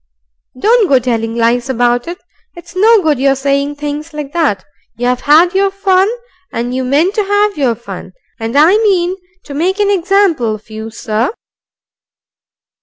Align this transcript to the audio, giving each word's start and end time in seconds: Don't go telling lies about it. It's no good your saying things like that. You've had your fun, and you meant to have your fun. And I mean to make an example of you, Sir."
Don't 0.59 0.89
go 0.89 0.97
telling 0.97 1.35
lies 1.35 1.69
about 1.69 2.07
it. 2.07 2.17
It's 2.55 2.75
no 2.75 3.03
good 3.03 3.19
your 3.19 3.35
saying 3.35 3.75
things 3.75 4.15
like 4.15 4.33
that. 4.33 4.65
You've 4.97 5.21
had 5.21 5.53
your 5.53 5.69
fun, 5.69 6.09
and 6.51 6.73
you 6.73 6.83
meant 6.83 7.13
to 7.13 7.23
have 7.23 7.55
your 7.55 7.75
fun. 7.75 8.13
And 8.39 8.57
I 8.57 8.77
mean 8.77 9.15
to 9.43 9.53
make 9.53 9.79
an 9.79 9.91
example 9.91 10.55
of 10.55 10.71
you, 10.71 10.89
Sir." 10.89 11.29